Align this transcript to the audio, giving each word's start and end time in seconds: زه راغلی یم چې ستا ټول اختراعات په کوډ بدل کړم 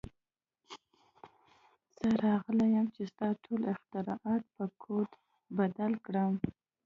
زه 1.95 2.07
راغلی 2.25 2.67
یم 2.75 2.87
چې 2.95 3.01
ستا 3.11 3.27
ټول 3.43 3.61
اختراعات 3.73 4.43
په 4.55 4.63
کوډ 4.81 5.09
بدل 5.57 5.91
کړم 6.05 6.33